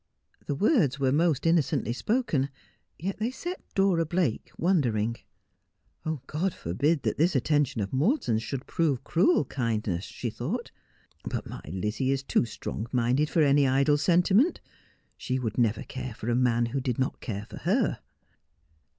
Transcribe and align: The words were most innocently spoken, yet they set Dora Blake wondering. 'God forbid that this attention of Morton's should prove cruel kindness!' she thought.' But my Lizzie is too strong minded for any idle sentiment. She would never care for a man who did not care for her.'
The 0.47 0.55
words 0.55 0.99
were 0.99 1.11
most 1.11 1.45
innocently 1.45 1.93
spoken, 1.93 2.49
yet 2.97 3.19
they 3.19 3.29
set 3.29 3.61
Dora 3.75 4.03
Blake 4.03 4.49
wondering. 4.57 5.17
'God 6.25 6.55
forbid 6.55 7.03
that 7.03 7.19
this 7.19 7.35
attention 7.35 7.81
of 7.81 7.93
Morton's 7.93 8.41
should 8.41 8.65
prove 8.65 9.03
cruel 9.03 9.45
kindness!' 9.45 10.03
she 10.05 10.31
thought.' 10.31 10.71
But 11.31 11.45
my 11.45 11.61
Lizzie 11.67 12.09
is 12.09 12.23
too 12.23 12.45
strong 12.45 12.87
minded 12.91 13.29
for 13.29 13.43
any 13.43 13.67
idle 13.67 13.99
sentiment. 13.99 14.59
She 15.17 15.37
would 15.37 15.59
never 15.59 15.83
care 15.83 16.15
for 16.15 16.31
a 16.31 16.35
man 16.35 16.65
who 16.65 16.81
did 16.81 16.97
not 16.97 17.21
care 17.21 17.45
for 17.47 17.57
her.' 17.57 17.99